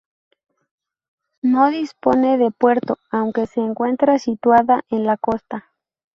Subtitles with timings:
[1.43, 5.71] No dispone de puerto, aunque se encuentra situada en la costa.